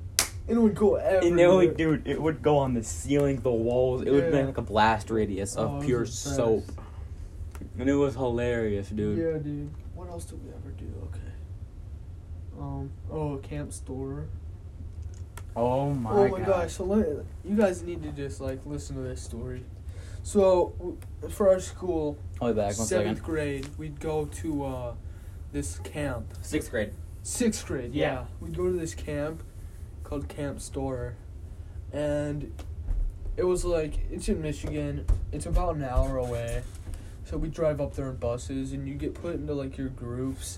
[0.47, 1.27] and it would go everywhere.
[1.31, 4.01] And it would, dude, it would go on the ceiling, the walls.
[4.03, 6.63] It would be like a blast radius Oh, of was pure soap,
[7.77, 9.17] and it was hilarious, dude.
[9.17, 9.69] Yeah, dude.
[9.93, 10.91] What else did we ever do?
[11.09, 11.19] Okay.
[12.59, 12.91] Um.
[13.11, 14.27] Oh, Camp Storer.
[15.55, 16.47] Oh my, oh my god.
[16.47, 16.73] gosh!
[16.73, 17.05] So let,
[17.45, 19.63] you guys need to just like listen to this story.
[20.23, 20.97] So
[21.29, 23.23] for our school, I'll be back one seventh second.
[23.25, 24.93] grade, we'd go to uh,
[25.51, 26.33] this camp.
[26.41, 26.93] Sixth grade.
[27.23, 28.13] Sixth grade, Yeah.
[28.13, 28.25] yeah.
[28.39, 29.43] We'd go to this camp
[30.03, 31.15] called Camp Storer.
[31.91, 32.51] And
[33.37, 35.05] it was like, it's in Michigan.
[35.31, 36.63] It's about an hour away.
[37.25, 40.57] So we drive up there in buses and you get put into like your groups.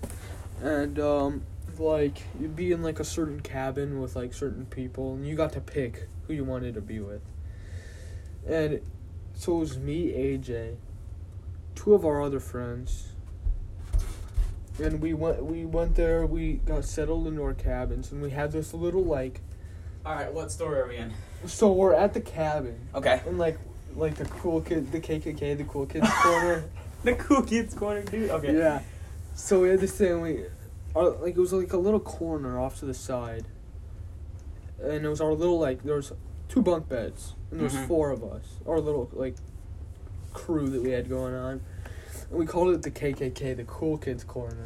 [0.61, 1.41] And, um,
[1.77, 5.15] like, you'd be in like a certain cabin with like certain people.
[5.15, 7.21] And you got to pick who you wanted to be with.
[8.47, 8.79] And
[9.35, 10.75] so it was me, AJ,
[11.75, 13.09] two of our other friends,
[14.81, 18.51] and we went we went there we got settled into our cabins and we had
[18.51, 19.39] this little like
[20.05, 21.13] All right, what story are we in?
[21.45, 23.21] so we're at the cabin Okay.
[23.25, 23.57] and like
[23.95, 26.65] like the cool kid the kkk the cool kids corner
[27.03, 28.29] The cool kids corner, dude.
[28.31, 28.57] Okay.
[28.57, 28.81] yeah
[29.35, 30.45] so we had this thing we
[30.95, 33.45] our, like it was like a little corner off to the side
[34.83, 36.11] and it was our little like there was
[36.55, 37.87] two bunk beds and there was Mhm.
[37.87, 39.35] four of us our little like
[40.33, 41.59] crew that we had going on
[42.29, 44.65] and we called it the kkk the cool kids corner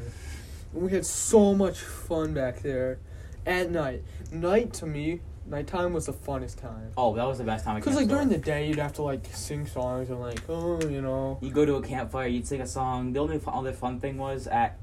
[0.73, 2.99] and we had so much fun back there
[3.45, 7.65] at night night to me nighttime was the funnest time Oh, that was the best
[7.65, 7.77] time.
[7.77, 11.01] because like during the day you'd have to like sing songs and like oh you
[11.01, 13.13] know you go to a campfire, you'd sing a song.
[13.13, 14.77] The only fun, only fun thing was at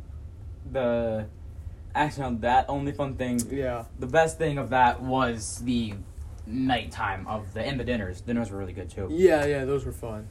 [0.73, 1.27] the
[1.95, 3.39] actually no, that only fun thing.
[3.49, 5.95] yeah The best thing of that was the
[6.47, 8.21] nighttime of the and the dinners.
[8.21, 9.09] Dinners were really good too.
[9.11, 10.29] Yeah, yeah, those were fun.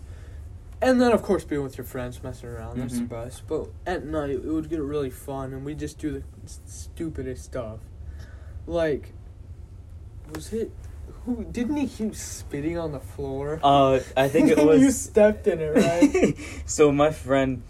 [0.82, 3.10] And then, of course, being with your friends, messing around, that's the Mhm.
[3.10, 3.44] best.
[3.48, 6.24] But at night, it would get really fun, and we just do the
[6.66, 7.80] stupidest stuff.
[8.68, 9.14] Like,
[10.34, 10.72] was it.
[11.26, 13.60] Who Didn't he keep spitting on the floor?
[13.64, 14.80] Uh, I think it was.
[14.82, 16.36] you stepped in it, right?
[16.66, 17.64] so my friend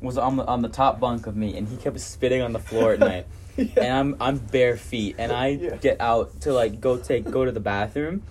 [0.00, 2.58] was on the on the top bunk of me, and he kept spitting on the
[2.58, 3.26] floor at night.
[3.56, 3.64] Yeah.
[3.76, 5.76] And I'm I'm bare feet, and I Yeah.
[5.76, 8.22] get out to like go take go to the bathroom,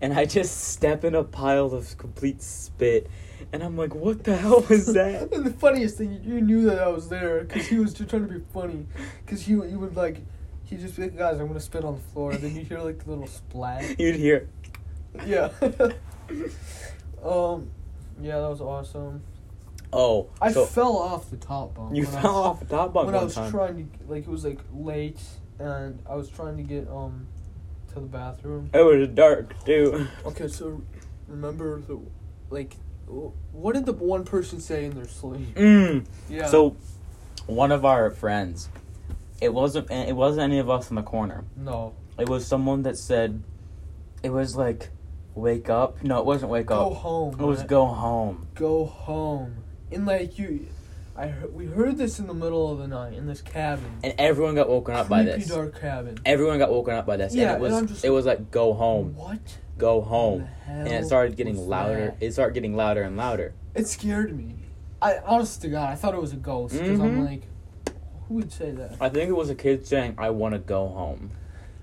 [0.00, 3.08] and I just step in a pile of complete spit,
[3.52, 5.32] and I'm like, what the hell was that?
[5.32, 8.26] And the funniest thing, you knew that I was there because he was just trying
[8.28, 8.86] to be funny.
[9.24, 10.18] Because he, he would like,
[10.64, 12.32] he just be like, guys, I'm gonna spit on the floor.
[12.32, 13.84] And then you hear like the little splat.
[13.98, 14.48] You'd hear,
[15.26, 15.50] Yeah.
[17.22, 17.68] um,
[18.20, 19.22] yeah, that was awesome.
[19.92, 21.94] Oh, I so fell off the top bunk.
[21.96, 23.50] you fell was- off the top bunk when I was time.
[23.50, 25.20] trying to like it was like late
[25.58, 27.26] and I was trying to get um
[27.88, 28.70] to the bathroom.
[28.72, 30.06] it was dark too.
[30.24, 30.82] Okay, so
[31.28, 32.00] remember the
[32.50, 32.76] like
[33.52, 35.54] what did the one person say in their sleep?
[35.54, 36.06] Mm.
[36.30, 36.46] Yeah.
[36.46, 36.76] So,
[37.46, 38.68] one of our friends,
[39.40, 41.44] it wasn't it wasn't any of us in the corner.
[41.56, 43.42] no, It was someone that said,
[44.22, 44.88] it was like,
[45.34, 46.02] wake up.
[46.02, 46.96] No, it wasn't wake go up.
[46.98, 47.34] home.
[47.38, 48.46] It was go home.
[48.54, 49.56] go home.
[49.94, 50.66] And like you,
[51.16, 53.98] I heard, we heard this in the middle of the night in this cabin.
[54.02, 55.46] And everyone got woken up by this.
[55.48, 56.18] dark cabin.
[56.24, 57.34] Everyone got woken up by this.
[57.34, 59.58] Yeah, and it and was I'm just it was like go home, What?
[59.78, 62.14] go home, and it started getting louder.
[62.18, 62.24] that?
[62.24, 63.54] It started getting louder and louder.
[63.74, 64.54] It scared me.
[65.00, 67.26] I honest to God, I thought it was a ghost because I'm Mhm.
[67.26, 67.42] like,
[68.28, 68.96] who would say that?
[69.00, 71.32] I think it was a kid saying, "I want to go home."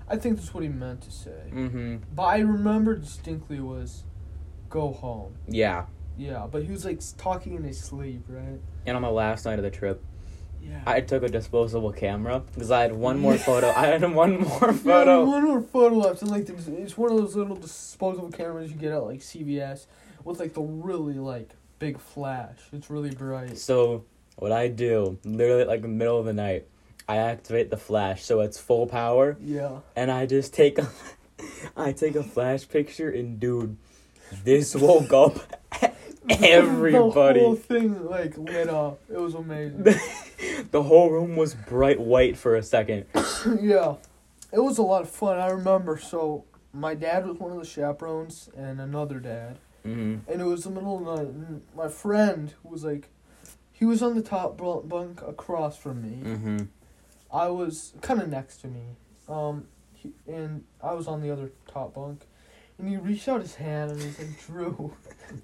[0.08, 1.50] I think that's what he meant to say.
[1.52, 1.96] Mm-hmm.
[2.16, 4.02] But I remember distinctly it was,
[4.68, 5.34] go home.
[5.46, 5.84] Yeah.
[6.20, 8.60] Yeah, but he was like talking in his sleep, right?
[8.86, 10.02] And on the last night of the trip,
[10.62, 10.82] Yeah.
[10.86, 13.70] I took a disposable camera because I had one more photo.
[13.70, 15.20] I had one more photo.
[15.24, 18.70] Yeah, one more photo left, and like it's, it's one of those little disposable cameras
[18.70, 19.86] you get at like CVS
[20.24, 22.58] with like the really like big flash.
[22.74, 23.56] It's really bright.
[23.56, 24.04] So
[24.36, 26.66] what I do, literally like the middle of the night,
[27.08, 29.78] I activate the flash so it's full power, Yeah.
[29.96, 30.88] and I just take a,
[31.76, 33.78] I take a flash picture, and dude,
[34.44, 35.38] this woke up
[37.40, 39.00] the whole thing like lit up.
[39.08, 39.82] It was amazing.
[40.70, 43.06] the whole room was bright white for a second.
[43.60, 43.96] yeah,
[44.52, 45.38] it was a lot of fun.
[45.38, 45.98] I remember.
[45.98, 50.64] So my dad was one of the chaperones, and another dad, hmm and it was
[50.64, 51.34] the middle of the night.
[51.34, 53.08] And my friend was like,
[53.72, 56.36] he was on the top bunk across from me.
[56.36, 56.58] hmm
[57.32, 58.82] I was kind of next to me,
[59.28, 62.26] um, he, and I was on the other top bunk,
[62.80, 64.92] and he reached out his hand and he said, "Drew,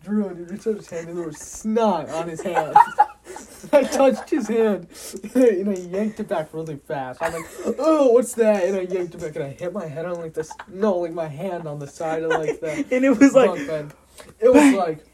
[0.02, 2.76] Drew," and he reached out his hand and there was snot on his hand.
[3.72, 4.86] I touched his hand,
[5.34, 7.22] and I yanked it back really fast.
[7.22, 7.44] I'm like,
[7.78, 10.34] "Oh, what's that?" And I yanked it back, and I hit my head on like
[10.34, 10.52] this.
[10.68, 13.92] No, like my hand on the side of like the And it was like, bed.
[14.38, 15.04] It was like,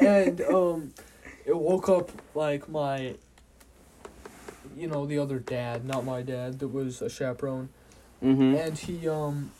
[0.00, 0.94] and um,
[1.44, 3.14] it woke up like my,
[4.76, 7.68] you know, the other dad, not my dad, that was a chaperone,
[8.20, 9.52] hmm and he um.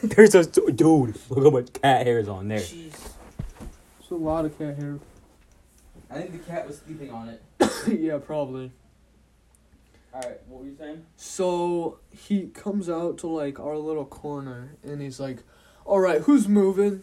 [0.16, 1.18] there's a dude.
[1.30, 2.58] Look how much cat hair is on there.
[2.60, 2.92] Jeez.
[3.98, 4.98] There's a lot of cat hair.
[6.10, 7.42] I think the cat was sleeping on it.
[8.00, 8.72] yeah, probably.
[10.12, 11.04] All right, what were you saying?
[11.16, 15.38] So he comes out to like our little corner and he's like,
[15.84, 17.02] "All right, who's moving?"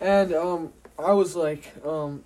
[0.00, 2.24] And um, I was like, um,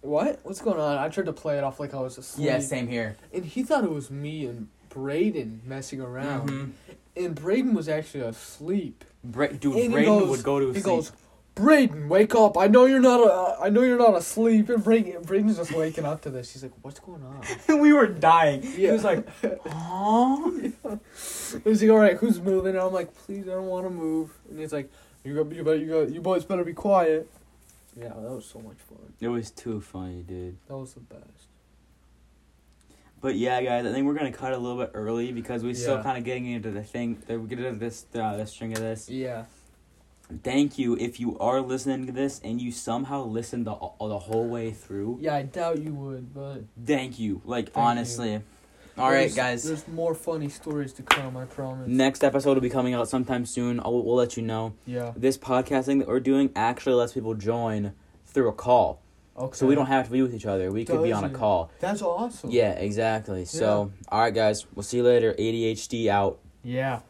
[0.00, 0.40] What?
[0.42, 0.98] What's going on?
[0.98, 2.46] I tried to play it off like I was asleep.
[2.46, 3.16] Yeah, same here.
[3.32, 6.50] And he thought it was me and Braden messing around.
[6.50, 6.72] Mhm.
[7.16, 9.04] And Braden was actually asleep.
[9.32, 10.84] Bra- dude, And he goes- would go to He sleep.
[10.84, 11.12] He goes,
[11.54, 12.58] Braden, wake up!
[12.58, 13.20] I know you're not.
[13.26, 14.68] Uh, I know you're not asleep.
[14.68, 16.52] And Braden, Braden's just waking up to this.
[16.52, 18.60] He's like, "What's going on?" And we were dying.
[18.60, 19.26] He was like,
[19.66, 20.50] "Huh?"
[21.64, 24.32] He's like, "All right, who's moving?" And I'm like, "Please, I don't want to move."
[24.50, 24.90] And he's like,
[25.24, 27.26] "You got, you better, you got, you boys better be quiet."
[27.98, 29.14] Yeah, that was so much fun.
[29.18, 30.58] It was too funny, dude.
[30.68, 31.48] That was the best.
[33.20, 36.02] But yeah, guys, I think we're gonna cut a little bit early because we're still
[36.02, 37.20] kind of getting into the thing.
[37.28, 39.08] We're getting into this uh, the string of this.
[39.08, 39.44] Yeah.
[40.42, 44.48] Thank you if you are listening to this and you somehow listened the the whole
[44.48, 45.18] way through.
[45.20, 47.82] Yeah, I doubt you would, but Thank you, like Thank you.
[47.82, 48.42] honestly.
[48.98, 49.64] All right, there's- guys.
[49.64, 51.36] There's more funny stories to come.
[51.36, 51.86] I promise.
[51.86, 53.78] Next episode will be coming out sometime soon.
[53.78, 54.72] I'll, we'll let you know.
[54.86, 55.12] Yeah.
[55.14, 57.92] This podcasting that we're doing actually lets people join
[58.26, 59.00] through a call,
[59.38, 59.56] Okay.
[59.56, 60.70] so we don't have to be with each other.
[60.70, 61.70] We could be on a call.
[61.80, 62.50] That's awesome.
[62.50, 63.44] Yeah, exactly.
[63.44, 64.66] So, all right, guys.
[64.74, 65.34] We'll see you later.
[65.34, 66.38] ADHD out.
[66.62, 67.00] Yeah.